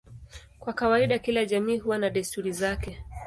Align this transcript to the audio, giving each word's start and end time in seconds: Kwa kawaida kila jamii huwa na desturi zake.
Kwa 0.59 0.73
kawaida 0.73 1.19
kila 1.19 1.45
jamii 1.45 1.77
huwa 1.77 1.97
na 1.97 2.09
desturi 2.09 2.51
zake. 2.51 3.03